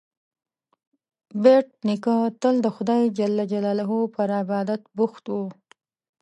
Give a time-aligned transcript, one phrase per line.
[1.43, 3.85] بېټ نیکه تل د خدای جل جلاله
[4.15, 5.37] پر عبادت بوخت و.